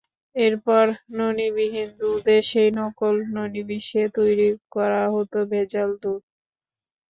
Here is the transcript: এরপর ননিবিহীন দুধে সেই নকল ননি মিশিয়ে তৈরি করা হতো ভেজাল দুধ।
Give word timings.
এরপর 0.35 0.85
ননিবিহীন 1.11 1.89
দুধে 1.99 2.37
সেই 2.49 2.69
নকল 2.77 3.15
ননি 3.35 3.61
মিশিয়ে 3.69 4.05
তৈরি 4.17 4.45
করা 4.75 5.03
হতো 5.13 5.37
ভেজাল 5.51 5.89
দুধ। 6.01 6.21